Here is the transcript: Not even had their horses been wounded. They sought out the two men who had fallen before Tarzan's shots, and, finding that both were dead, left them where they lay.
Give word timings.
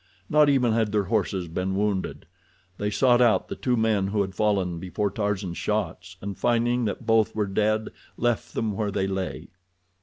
Not 0.31 0.49
even 0.49 0.71
had 0.73 0.91
their 0.91 1.03
horses 1.03 1.47
been 1.47 1.75
wounded. 1.75 2.25
They 2.79 2.89
sought 2.89 3.21
out 3.21 3.49
the 3.49 3.55
two 3.55 3.77
men 3.77 4.07
who 4.07 4.21
had 4.21 4.33
fallen 4.33 4.79
before 4.79 5.11
Tarzan's 5.11 5.59
shots, 5.59 6.17
and, 6.23 6.35
finding 6.35 6.85
that 6.85 7.05
both 7.05 7.35
were 7.35 7.45
dead, 7.45 7.89
left 8.17 8.55
them 8.55 8.71
where 8.71 8.89
they 8.89 9.05
lay. 9.05 9.49